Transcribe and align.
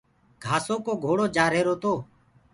گھآسو 0.43 0.75
ڪو 0.85 0.93
گھوڙو 1.03 1.25
جآ 1.35 1.45
رهرو 1.53 1.75
تو۔ 1.81 1.93